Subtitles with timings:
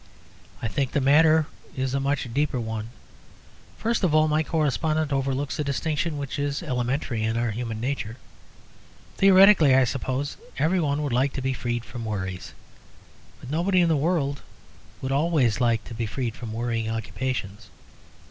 [0.63, 1.45] I think the matter
[1.77, 2.89] is a much deeper one.
[3.77, 8.17] First of all, my correspondent overlooks a distinction which is elementary in our human nature.
[9.17, 12.55] Theoretically, I suppose, every one would like to be freed from worries.
[13.41, 14.41] But nobody in the world
[15.03, 17.67] would always like to be freed from worrying occupations.